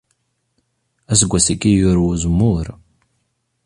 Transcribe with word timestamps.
Aseggas-agi 1.11 1.71
yuraw 1.73 2.07
uzemmur. 2.13 2.67